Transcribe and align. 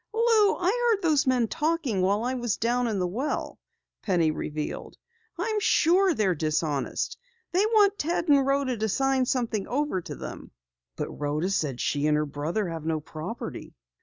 "Lou, 0.15 0.55
I 0.55 0.65
heard 0.97 1.03
those 1.03 1.27
men 1.27 1.47
talking 1.47 2.01
while 2.01 2.23
I 2.23 2.33
was 2.33 2.57
down 2.57 2.87
in 2.87 2.97
the 2.97 3.05
well," 3.05 3.59
Penny 4.01 4.31
revealed. 4.31 4.97
"I'm 5.37 5.59
sure 5.59 6.15
they're 6.15 6.33
dishonest. 6.33 7.19
They 7.51 7.63
want 7.67 7.99
Ted 7.99 8.27
and 8.27 8.43
Rhoda 8.43 8.75
to 8.77 8.89
sign 8.89 9.27
something 9.27 9.67
over 9.67 10.01
to 10.01 10.15
them." 10.15 10.49
"But 10.95 11.11
Rhoda 11.11 11.51
said 11.51 11.79
she 11.79 12.07
and 12.07 12.17
her 12.17 12.25
brother 12.25 12.67
have 12.69 12.83
no 12.83 12.99
property." 12.99 13.75